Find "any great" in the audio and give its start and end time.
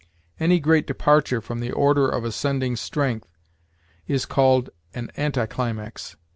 0.39-0.87